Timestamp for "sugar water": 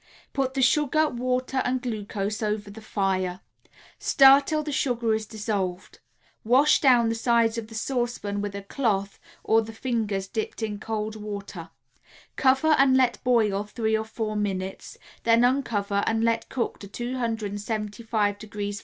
0.63-1.57